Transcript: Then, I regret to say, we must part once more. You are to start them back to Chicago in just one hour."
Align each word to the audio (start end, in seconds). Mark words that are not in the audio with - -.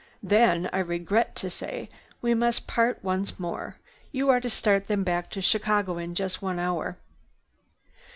Then, 0.23 0.67
I 0.73 0.79
regret 0.79 1.35
to 1.35 1.49
say, 1.51 1.87
we 2.23 2.33
must 2.33 2.65
part 2.65 3.03
once 3.03 3.37
more. 3.39 3.77
You 4.11 4.29
are 4.29 4.41
to 4.41 4.49
start 4.49 4.87
them 4.87 5.03
back 5.03 5.29
to 5.29 5.41
Chicago 5.41 5.99
in 5.99 6.15
just 6.15 6.41
one 6.41 6.57
hour." 6.57 6.97